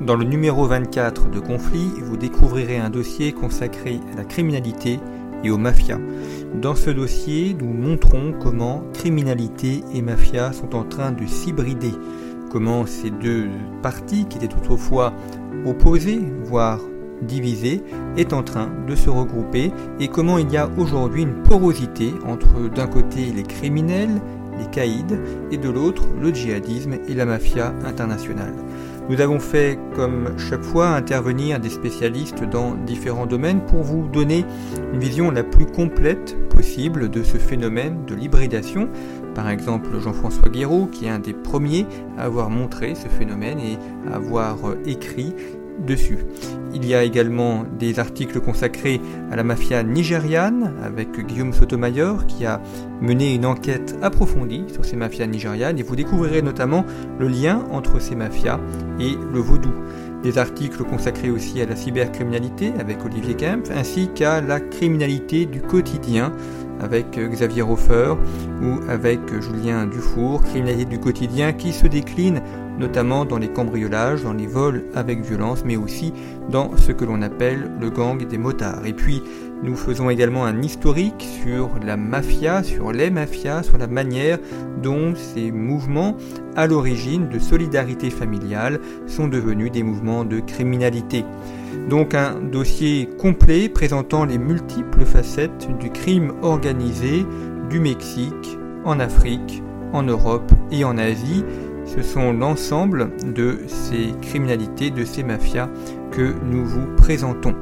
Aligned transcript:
Dans 0.00 0.16
le 0.16 0.24
numéro 0.24 0.64
24 0.64 1.28
de 1.28 1.40
Conflit, 1.40 1.90
vous 2.02 2.16
découvrirez 2.16 2.78
un 2.78 2.88
dossier 2.88 3.32
consacré 3.32 4.00
à 4.14 4.16
la 4.16 4.24
criminalité 4.24 4.98
et 5.44 5.50
aux 5.50 5.58
mafias. 5.58 5.98
Dans 6.54 6.74
ce 6.74 6.88
dossier, 6.88 7.54
nous 7.60 7.70
montrons 7.70 8.32
comment 8.40 8.82
criminalité 8.94 9.84
et 9.94 10.00
mafia 10.00 10.54
sont 10.54 10.74
en 10.74 10.84
train 10.84 11.12
de 11.12 11.26
s'hybrider, 11.26 11.92
comment 12.50 12.86
ces 12.86 13.10
deux 13.10 13.48
parties 13.82 14.24
qui 14.24 14.38
étaient 14.38 14.54
autrefois 14.54 15.12
opposées, 15.66 16.22
voire 16.44 16.80
divisées, 17.20 17.82
est 18.16 18.32
en 18.32 18.42
train 18.42 18.70
de 18.88 18.94
se 18.94 19.10
regrouper 19.10 19.70
et 20.00 20.08
comment 20.08 20.38
il 20.38 20.50
y 20.50 20.56
a 20.56 20.70
aujourd'hui 20.78 21.24
une 21.24 21.42
porosité 21.42 22.14
entre 22.26 22.70
d'un 22.74 22.86
côté 22.86 23.26
les 23.36 23.42
criminels, 23.42 24.22
les 24.58 24.66
caïds, 24.70 25.04
et 25.50 25.58
de 25.58 25.68
l'autre 25.68 26.04
le 26.18 26.32
djihadisme 26.32 26.94
et 27.06 27.12
la 27.12 27.26
mafia 27.26 27.74
internationale. 27.84 28.54
Nous 29.10 29.20
avons 29.20 29.40
fait, 29.40 29.76
comme 29.96 30.38
chaque 30.38 30.62
fois, 30.62 30.90
intervenir 30.90 31.58
des 31.58 31.68
spécialistes 31.68 32.44
dans 32.44 32.76
différents 32.76 33.26
domaines 33.26 33.60
pour 33.66 33.82
vous 33.82 34.06
donner 34.06 34.44
une 34.92 35.00
vision 35.00 35.32
la 35.32 35.42
plus 35.42 35.66
complète 35.66 36.36
possible 36.48 37.10
de 37.10 37.24
ce 37.24 37.36
phénomène 37.36 38.04
de 38.06 38.14
l'hybridation. 38.14 38.88
Par 39.34 39.50
exemple, 39.50 39.98
Jean-François 39.98 40.48
Guéraud, 40.48 40.86
qui 40.86 41.06
est 41.06 41.10
un 41.10 41.18
des 41.18 41.32
premiers 41.32 41.86
à 42.18 42.26
avoir 42.26 42.50
montré 42.50 42.94
ce 42.94 43.08
phénomène 43.08 43.58
et 43.58 43.78
à 44.08 44.14
avoir 44.14 44.56
écrit 44.86 45.34
Il 46.72 46.86
y 46.86 46.94
a 46.94 47.02
également 47.02 47.64
des 47.78 47.98
articles 47.98 48.40
consacrés 48.40 49.00
à 49.30 49.36
la 49.36 49.42
mafia 49.42 49.82
nigériane 49.82 50.74
avec 50.84 51.10
Guillaume 51.26 51.52
Sotomayor 51.52 52.26
qui 52.26 52.46
a 52.46 52.60
mené 53.00 53.34
une 53.34 53.44
enquête 53.44 53.96
approfondie 54.02 54.64
sur 54.72 54.84
ces 54.84 54.96
mafias 54.96 55.26
nigérianes 55.26 55.78
et 55.78 55.82
vous 55.82 55.96
découvrirez 55.96 56.42
notamment 56.42 56.84
le 57.18 57.28
lien 57.28 57.64
entre 57.72 58.00
ces 58.00 58.14
mafias 58.14 58.60
et 59.00 59.16
le 59.32 59.40
vaudou. 59.40 59.72
Des 60.22 60.38
articles 60.38 60.84
consacrés 60.84 61.30
aussi 61.30 61.60
à 61.60 61.66
la 61.66 61.74
cybercriminalité 61.74 62.72
avec 62.78 63.04
Olivier 63.04 63.34
Kempf 63.34 63.70
ainsi 63.74 64.08
qu'à 64.14 64.40
la 64.40 64.60
criminalité 64.60 65.46
du 65.46 65.60
quotidien 65.60 66.32
avec 66.80 67.18
Xavier 67.18 67.62
Hofer 67.62 68.14
ou 68.62 68.80
avec 68.88 69.20
Julien 69.40 69.86
Dufour, 69.86 70.42
criminalité 70.42 70.84
du 70.84 70.98
quotidien 70.98 71.52
qui 71.52 71.72
se 71.72 71.86
décline 71.86 72.40
notamment 72.80 73.24
dans 73.24 73.38
les 73.38 73.48
cambriolages, 73.48 74.22
dans 74.22 74.32
les 74.32 74.46
vols 74.46 74.84
avec 74.94 75.20
violence, 75.20 75.62
mais 75.64 75.76
aussi 75.76 76.12
dans 76.50 76.76
ce 76.76 76.92
que 76.92 77.04
l'on 77.04 77.22
appelle 77.22 77.70
le 77.80 77.90
gang 77.90 78.26
des 78.26 78.38
motards. 78.38 78.86
Et 78.86 78.94
puis, 78.94 79.22
nous 79.62 79.76
faisons 79.76 80.08
également 80.08 80.46
un 80.46 80.62
historique 80.62 81.28
sur 81.44 81.68
la 81.84 81.98
mafia, 81.98 82.62
sur 82.62 82.92
les 82.92 83.10
mafias, 83.10 83.62
sur 83.62 83.76
la 83.76 83.86
manière 83.86 84.38
dont 84.82 85.14
ces 85.14 85.52
mouvements, 85.52 86.16
à 86.56 86.66
l'origine 86.66 87.28
de 87.28 87.38
solidarité 87.38 88.08
familiale, 88.08 88.80
sont 89.06 89.28
devenus 89.28 89.70
des 89.70 89.82
mouvements 89.82 90.24
de 90.24 90.40
criminalité. 90.40 91.24
Donc 91.88 92.14
un 92.14 92.34
dossier 92.40 93.08
complet 93.18 93.68
présentant 93.68 94.24
les 94.24 94.38
multiples 94.38 95.04
facettes 95.04 95.68
du 95.78 95.90
crime 95.90 96.32
organisé 96.42 97.24
du 97.68 97.80
Mexique, 97.80 98.58
en 98.84 99.00
Afrique, 99.00 99.62
en 99.92 100.02
Europe 100.02 100.52
et 100.70 100.84
en 100.84 100.98
Asie, 100.98 101.44
ce 101.84 102.02
sont 102.02 102.32
l'ensemble 102.32 103.10
de 103.34 103.58
ces 103.66 104.14
criminalités, 104.22 104.90
de 104.90 105.04
ces 105.04 105.22
mafias 105.22 105.68
que 106.12 106.34
nous 106.44 106.64
vous 106.64 106.86
présentons. 106.96 107.54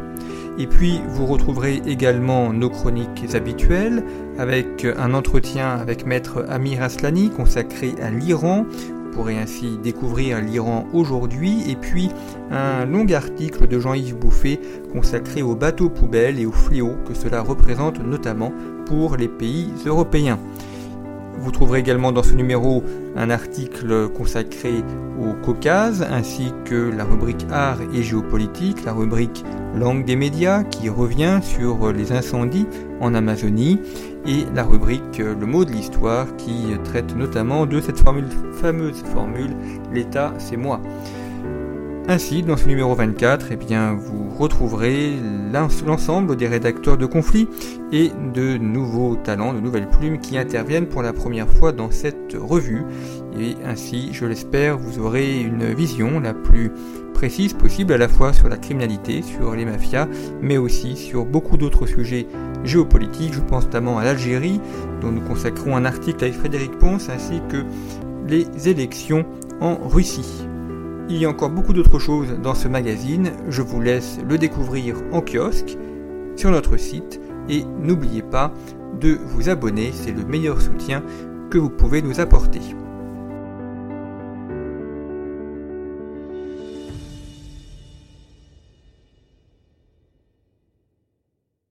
Et 0.58 0.66
puis 0.66 1.00
vous 1.08 1.24
retrouverez 1.26 1.80
également 1.86 2.52
nos 2.52 2.68
chroniques 2.68 3.34
habituelles 3.34 4.02
avec 4.38 4.84
un 4.84 5.14
entretien 5.14 5.70
avec 5.70 6.04
maître 6.04 6.44
Amir 6.48 6.82
Aslani 6.82 7.30
consacré 7.30 7.94
à 8.02 8.10
l'Iran. 8.10 8.66
Vous 9.08 9.24
pourrez 9.24 9.38
ainsi 9.38 9.78
découvrir 9.82 10.40
l'Iran 10.40 10.86
aujourd'hui 10.92 11.68
et 11.68 11.76
puis 11.76 12.10
un 12.50 12.84
long 12.84 13.06
article 13.10 13.66
de 13.66 13.80
Jean-Yves 13.80 14.16
Bouffet 14.16 14.60
consacré 14.92 15.40
aux 15.40 15.56
bateaux 15.56 15.88
poubelles 15.88 16.38
et 16.38 16.44
aux 16.44 16.52
fléaux 16.52 16.94
que 17.06 17.14
cela 17.14 17.40
représente 17.40 18.00
notamment 18.04 18.52
pour 18.84 19.16
les 19.16 19.26
pays 19.26 19.72
européens. 19.86 20.38
Vous 21.40 21.50
trouverez 21.50 21.80
également 21.80 22.12
dans 22.12 22.22
ce 22.22 22.34
numéro 22.34 22.82
un 23.16 23.30
article 23.30 24.08
consacré 24.08 24.82
au 25.20 25.32
Caucase, 25.44 26.06
ainsi 26.10 26.52
que 26.64 26.90
la 26.90 27.04
rubrique 27.04 27.46
Art 27.50 27.78
et 27.94 28.02
géopolitique, 28.02 28.84
la 28.84 28.92
rubrique 28.92 29.44
Langue 29.74 30.04
des 30.04 30.16
médias 30.16 30.64
qui 30.64 30.88
revient 30.88 31.40
sur 31.42 31.92
les 31.92 32.12
incendies 32.12 32.66
en 33.00 33.14
Amazonie, 33.14 33.80
et 34.26 34.44
la 34.54 34.64
rubrique 34.64 35.18
Le 35.18 35.46
mot 35.46 35.64
de 35.64 35.70
l'histoire 35.70 36.26
qui 36.36 36.76
traite 36.84 37.16
notamment 37.16 37.66
de 37.66 37.80
cette 37.80 37.98
fameuse 37.98 39.02
formule 39.12 39.54
L'État 39.92 40.34
c'est 40.38 40.56
moi. 40.56 40.80
Ainsi, 42.10 42.42
dans 42.42 42.56
ce 42.56 42.66
numéro 42.66 42.94
24, 42.94 43.48
eh 43.50 43.56
bien, 43.56 43.92
vous 43.92 44.30
retrouverez 44.30 45.12
l'ensemble 45.52 46.36
des 46.36 46.48
rédacteurs 46.48 46.96
de 46.96 47.04
conflits 47.04 47.48
et 47.92 48.10
de 48.32 48.56
nouveaux 48.56 49.16
talents, 49.16 49.52
de 49.52 49.60
nouvelles 49.60 49.90
plumes 49.90 50.18
qui 50.18 50.38
interviennent 50.38 50.86
pour 50.86 51.02
la 51.02 51.12
première 51.12 51.50
fois 51.50 51.70
dans 51.72 51.90
cette 51.90 52.34
revue. 52.34 52.82
Et 53.38 53.56
ainsi, 53.62 54.08
je 54.12 54.24
l'espère, 54.24 54.78
vous 54.78 54.98
aurez 55.00 55.38
une 55.42 55.74
vision 55.74 56.18
la 56.18 56.32
plus 56.32 56.72
précise 57.12 57.52
possible 57.52 57.92
à 57.92 57.98
la 57.98 58.08
fois 58.08 58.32
sur 58.32 58.48
la 58.48 58.56
criminalité, 58.56 59.20
sur 59.20 59.54
les 59.54 59.66
mafias, 59.66 60.08
mais 60.40 60.56
aussi 60.56 60.96
sur 60.96 61.26
beaucoup 61.26 61.58
d'autres 61.58 61.84
sujets 61.84 62.26
géopolitiques. 62.64 63.34
Je 63.34 63.40
pense 63.40 63.64
notamment 63.64 63.98
à 63.98 64.04
l'Algérie, 64.04 64.62
dont 65.02 65.12
nous 65.12 65.20
consacrons 65.20 65.76
un 65.76 65.84
article 65.84 66.24
avec 66.24 66.36
Frédéric 66.36 66.78
Ponce, 66.78 67.10
ainsi 67.10 67.42
que 67.50 67.66
les 68.26 68.46
élections 68.66 69.26
en 69.60 69.76
Russie. 69.86 70.48
Il 71.10 71.16
y 71.16 71.24
a 71.24 71.30
encore 71.30 71.50
beaucoup 71.50 71.72
d'autres 71.72 71.98
choses 71.98 72.38
dans 72.42 72.54
ce 72.54 72.68
magazine, 72.68 73.32
je 73.48 73.62
vous 73.62 73.80
laisse 73.80 74.18
le 74.28 74.36
découvrir 74.36 74.96
en 75.10 75.22
kiosque, 75.22 75.78
sur 76.36 76.50
notre 76.50 76.76
site, 76.76 77.18
et 77.48 77.64
n'oubliez 77.82 78.22
pas 78.22 78.52
de 79.00 79.18
vous 79.26 79.48
abonner, 79.48 79.90
c'est 79.92 80.12
le 80.12 80.24
meilleur 80.24 80.60
soutien 80.60 81.02
que 81.50 81.56
vous 81.56 81.70
pouvez 81.70 82.02
nous 82.02 82.20
apporter. 82.20 82.60